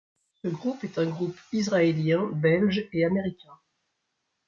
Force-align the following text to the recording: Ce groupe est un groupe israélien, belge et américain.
Ce 0.41 0.47
groupe 0.47 0.83
est 0.83 0.97
un 0.97 1.05
groupe 1.05 1.39
israélien, 1.53 2.25
belge 2.33 2.89
et 2.91 3.05
américain. 3.05 3.59